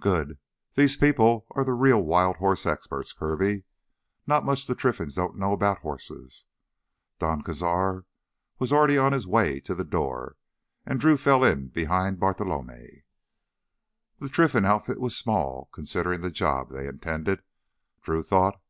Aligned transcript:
"Good. 0.00 0.38
These 0.76 0.96
people 0.96 1.46
are 1.50 1.64
the 1.64 1.72
real 1.74 2.00
wild 2.00 2.36
horse 2.36 2.64
experts, 2.64 3.12
Kirby. 3.12 3.64
Not 4.24 4.44
much 4.44 4.68
the 4.68 4.76
Trinfans 4.76 5.16
don't 5.16 5.36
know 5.36 5.52
about 5.52 5.78
horses." 5.80 6.44
Don 7.18 7.42
Cazar 7.42 8.04
was 8.60 8.72
already 8.72 8.96
on 8.98 9.10
his 9.12 9.26
way 9.26 9.58
to 9.58 9.74
the 9.74 9.82
door 9.82 10.36
and 10.86 11.00
Drew 11.00 11.16
fell 11.16 11.42
in 11.42 11.70
behind 11.70 12.20
Bartolomé. 12.20 13.02
The 14.20 14.28
Trinfan 14.28 14.64
outfit 14.64 15.00
was 15.00 15.16
small, 15.16 15.70
considering 15.72 16.20
the 16.20 16.30
job 16.30 16.70
they 16.70 16.86
intended, 16.86 17.42
Drew 18.00 18.22
thought. 18.22 18.62